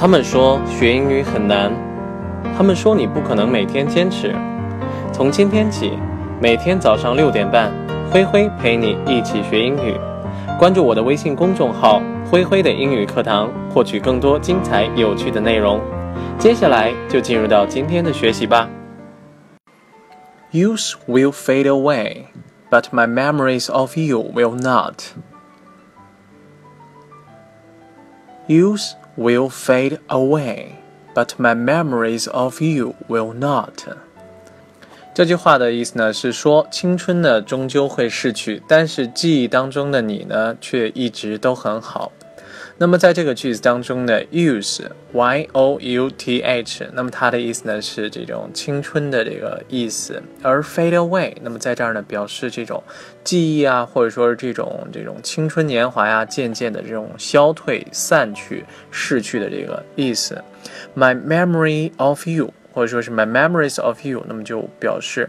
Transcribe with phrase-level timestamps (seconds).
[0.00, 1.72] 他们说学英语很难，
[2.56, 4.32] 他们说你不可能每天坚持。
[5.12, 5.98] 从今天起，
[6.40, 7.72] 每天早上六点半，
[8.08, 9.96] 灰灰陪你一起学英语。
[10.56, 12.00] 关注我的微信公众号
[12.30, 15.80] “灰灰的英语课堂”，获取更多精彩有趣的内容。
[16.38, 18.68] 接下来就进入到今天的学习吧。
[20.52, 22.26] Youth will fade away,
[22.70, 25.02] but my memories of you will not.
[28.46, 30.76] Youth will fade away,
[31.14, 33.82] but my memories of you will not。
[35.12, 42.12] 这句话的意思呢是说，青春呢终究会逝去，但是记忆当中的你呢却一直都很好。
[42.80, 52.80] 那么在这个句子当中呢，use y o u t h，那么它的意思呢是这种青春的这个意思，而 fade away，那么在这儿呢表示这种
[53.24, 60.40] 记忆啊，或者说是这种这种青春年华呀，渐渐的这种消退、散去、逝去的这个意思。
[60.96, 65.28] My memory of you，或者说是 my memories of you，那么就表示。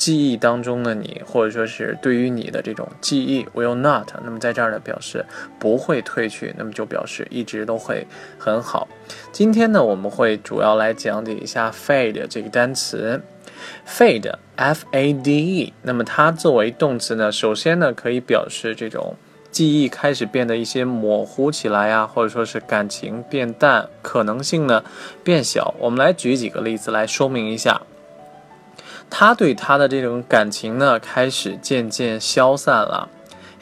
[0.00, 4.08] 记忆当中的你，或者说是对于你的这种记忆，will not。
[4.24, 5.22] 那么在这儿呢，表示
[5.58, 8.06] 不会褪去，那么就表示一直都会
[8.38, 8.88] 很好。
[9.30, 13.20] 今天呢，我们会主要来讲解一下 fade 这个单词。
[13.86, 15.74] fade，f a d e。
[15.82, 19.14] 那么它作为动词呢，首先呢可以表示这种
[19.50, 24.82] 记忆开始变得一些模糊起来呀，或者说是感情变淡，可能性呢
[25.22, 25.74] 变小。
[25.78, 27.82] 我们来举几个例子来说明一下。
[29.10, 33.08] 他对她的这种感情呢，开始渐渐消散了。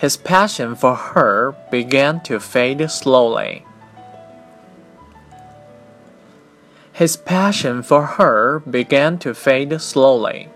[0.01, 3.63] His passion for her began to fade slowly.
[6.97, 10.49] His passion for her began to fade slowly.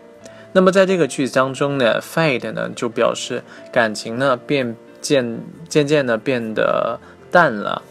[0.53, 7.83] 那么在这个句子当中呢，fade 呢就表示感情呢变渐渐渐的变得淡了。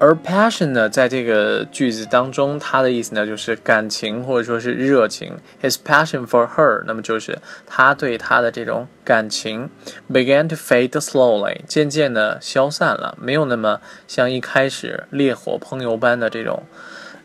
[0.00, 5.34] 而 passion 呢，在这个句子当中，它的意思呢就是感情或者说是热情。
[5.62, 9.68] His passion for her，那么就是他对她的这种感情
[10.10, 16.62] ，began to fade slowly，渐渐的消散了，没有那么像一开始烈火烹油般的这种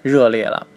[0.01, 0.67] 热烈了。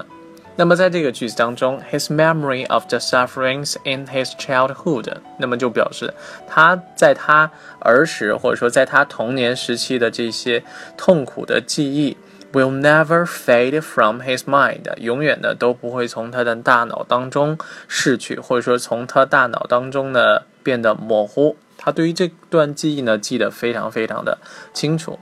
[0.60, 5.06] 那么在这个句子当中，his memory of the sufferings in his childhood，
[5.38, 6.12] 那么就表示
[6.48, 10.64] 他在他儿时或者说在他童年时期的这些
[10.98, 12.18] 痛苦的记忆
[12.54, 17.56] ，will never fade from his mind，永远的都不会从他的大脑当中
[17.88, 21.56] 逝去，或者说从他大脑当中呢变得模糊。
[21.78, 24.40] 他对于这段记忆呢记得非常非常的
[24.74, 25.20] 清楚。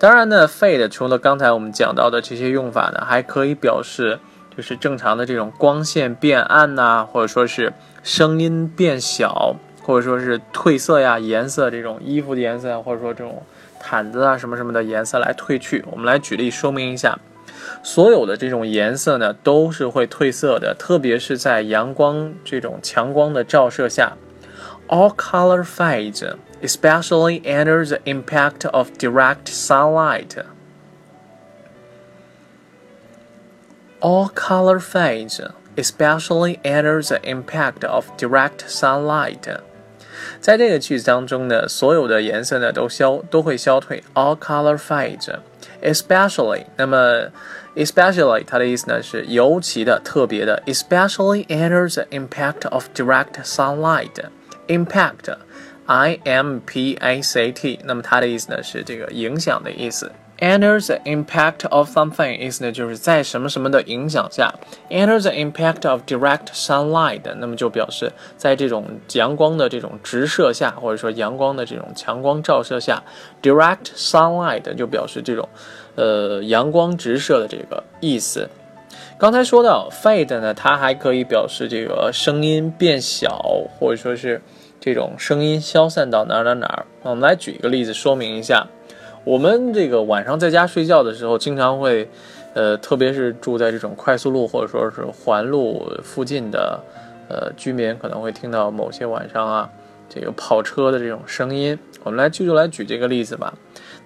[0.00, 4.18] 当然呢，fade 除了刚才我们讲到的这些用法呢，还可以表示。
[4.56, 7.72] 就是正常的这种光线变暗呐，或者说是
[8.02, 13.42] 声音变小，或者说是褪色呀，颜色这种衣服的颜色，或者说这种
[13.78, 15.84] 毯子啊什么什么的颜色来褪去。
[15.90, 17.18] 我们来举例说明一下，
[17.82, 24.16] 所有的这种颜色呢都是会褪色的，特别是在阳光这种强光的照射下。
[24.88, 26.22] All color fades,
[26.62, 30.36] especially under the impact of direct sunlight.
[33.99, 35.39] All color fades,
[35.75, 39.59] especially under the impact of direct sunlight。
[40.39, 44.03] 在这个句子当中呢，所有的颜色呢都消都会消退。
[44.13, 45.29] All color fades,
[45.83, 46.65] especially。
[46.77, 47.29] 那么，
[47.75, 50.61] especially 它的意思呢是尤其的、特别的。
[50.65, 55.35] Especially under the impact of direct sunlight。Impact,
[55.85, 57.79] I M P A C T。
[57.83, 60.11] 那么它的意思呢是这个影响的意思。
[60.38, 64.54] Under the impact of something 意思呢，就是在什么什么的影响下。
[64.90, 68.84] Under the impact of direct sunlight，那么就表示在这种
[69.14, 73.02] 阳光的这种直射下，或者说阳光的这种强光照射下。
[73.42, 75.48] Direct sunlight 就表示这种，
[75.94, 78.50] 呃，阳光直射的这个意思。
[79.16, 83.42] 刚才说到 fade 呢，它还可以表示这个声音变小，
[83.78, 84.42] 或者说是
[84.78, 86.84] 这种声音消散到哪儿哪儿哪儿。
[87.00, 88.66] 我们来举一个例子说明一下。
[89.26, 92.08] 我们这个晚上在家睡觉的时候，经常会，
[92.54, 96.80] 呃，特别是住在这种快速路或者说是环路附近的，
[97.28, 99.68] 呃，居民可能会听到某些晚上啊，
[100.08, 101.76] 这个跑车的这种声音。
[102.04, 103.52] 我们来就就来举这个例子吧。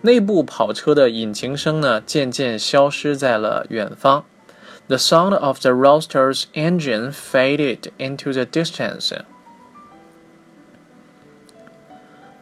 [0.01, 4.25] 内部跑车的引擎声呢，渐渐消失在了远方。
[4.87, 9.13] The sound of the roadster's engine faded into the distance.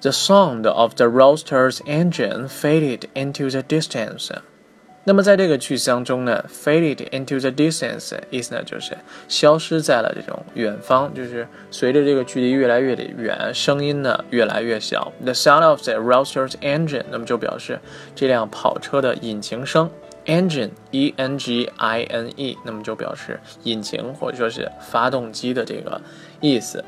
[0.00, 4.30] The sound of the roaster's engine faded into the distance.
[5.04, 8.96] 那么在这个句子当中呢，faded into the distance 意思呢就是
[9.26, 15.12] 消失在了这种远方，就是随着这个距离越来越的远，声音呢越来越小。
[15.24, 17.80] The sound of the roaster's engine，那么就表示
[18.14, 19.90] 这辆跑车的引擎声。
[20.28, 26.00] Engine e n g i n e，那么就表示引擎或者说是发动机的这个
[26.40, 26.84] 意思。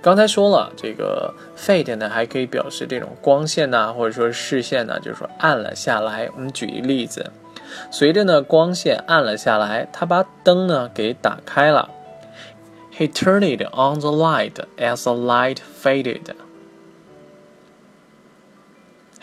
[0.00, 6.30] 刚才说了，这个 fade 呢还可以表示这种光线呐，或者说视线呢，就是说暗了下来。
[6.36, 7.32] 我们举一个例子，
[7.90, 11.90] 随着呢光线暗了下来，他把灯呢给打开了。
[12.96, 16.32] He turned on the light as the light faded.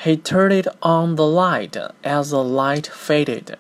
[0.03, 3.55] He turned it on the light as the light faded.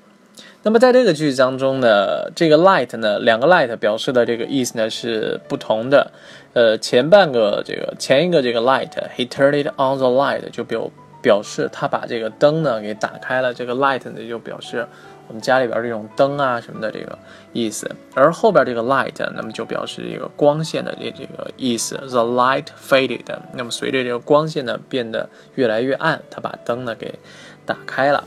[0.63, 6.11] 那么在这个句子当中呢，这个 light 呢，两个 light 表示的这个意思呢是不同的。
[6.53, 10.89] 呃，前半个这个前一个这个 light，he turned it on the light 就表
[11.21, 13.53] 表示他把这个灯呢给打开了。
[13.53, 14.87] 这个 light 呢就表示
[15.27, 17.17] 我们家里边这种灯啊什么的这个
[17.53, 17.89] 意思。
[18.13, 21.95] 而后边这个 light，那么就表示这个光线的这这个意思。
[21.95, 27.19] The light faded，那么随着这个光线呢变得越来越暗，他把灯呢给
[27.65, 28.23] 打开了。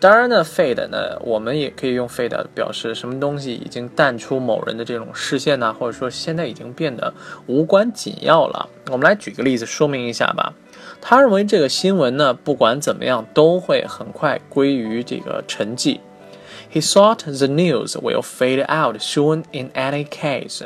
[0.00, 7.12] 当然呢，fade 呢，我们也可以用 fade 表示什么东西已经淡出某人的这种视线呢，或者说现在已经变得
[7.48, 8.68] 无关紧要了。
[8.92, 10.54] 我们来举个例子说明一下吧。
[11.00, 15.98] 他认为这个新闻呢，不管怎么样都会很快归于这个沉寂。
[16.71, 20.63] He thought the news will fade out soon in any case.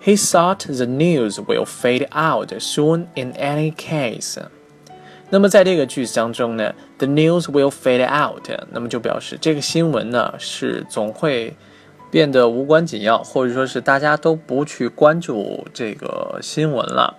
[0.00, 4.40] He thought the news will fade out soon in any case.
[5.30, 11.54] 那么在这个句子当中呢，the news will fade out，那么就表示这个新闻呢是总会
[12.10, 17.14] 变得无关紧要，或者说是大家都不去关注这个新闻了。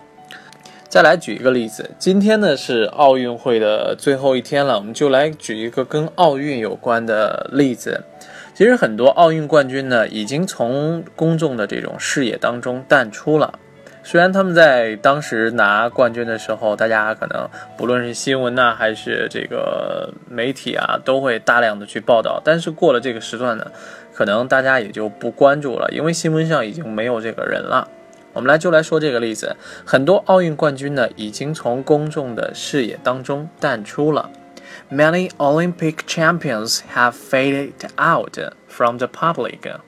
[0.94, 8.04] 再来举一个例子，今天呢是奥运会的最后一天了，我们就来举一个跟奥运有关的例子。
[8.54, 13.58] 其实很多奥运冠军呢已经从公众的这种视野当中淡出了。
[14.04, 22.40] 虽然他们在当时拿冠军的时候，大家可能不论是新闻呐，还是这个媒体啊，都会大量的去报道。
[22.44, 23.66] 但是过了这个时段呢，
[24.12, 27.88] 可能大家也就不关注了，因为新闻上已经没有这个人了。
[28.33, 29.55] 我们来就来说这个例子，
[29.85, 34.29] 很多奥运冠军呢，已经从公众的视野当中淡出了。
[34.91, 38.37] Many Olympic champions have faded out
[38.67, 39.79] from the public.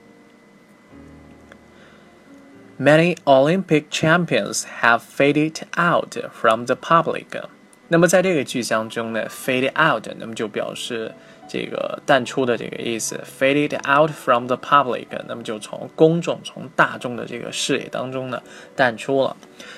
[2.78, 7.26] Many Olympic champions have faded out from the public。
[7.88, 11.12] 那么在这个句子当中呢，fade out，那么就表示
[11.47, 13.19] 这个淡出的这个意思。
[13.39, 18.41] faded out from the public，那么就从公众、从大众的这个视野当中呢
[18.75, 19.35] 淡出了。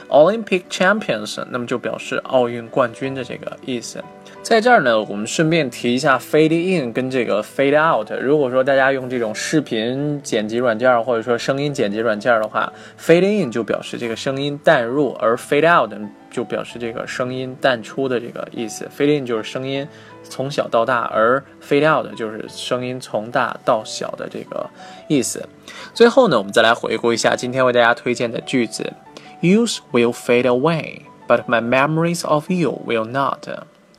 [0.09, 4.03] Olympic champions，那么就表示奥运冠军的这个意思。
[4.41, 8.09] 在这儿呢，我们顺便提一下 fade in 跟这个 fade out。
[8.21, 15.93] 如果说大家用这种视频剪辑软件或者说声音剪辑软件的话，fade in 就表示这个声音淡入，而 fade out
[16.39, 18.89] 就表示这个声音淡出的这个意思。
[18.97, 19.85] fade in 就是声音
[20.23, 24.69] 从小到大，而 fade out 就是声音从大到小的这个
[25.09, 25.49] 意思。
[25.93, 28.93] 最后呢，我们再来回顾一下今天为大家推荐的句子
[29.41, 33.45] ：Youth will fade away, but my memories of you will not.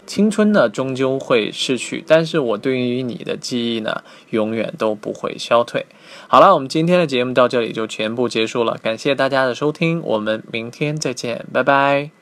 [0.06, 5.84] 青春呢，终究会逝去，但是我对于你的记忆呢，永远都不会消退。
[6.26, 12.19] 好了，我们今天的节目到这里就全部结束了，感谢大家的收听，我们明天再见，拜拜。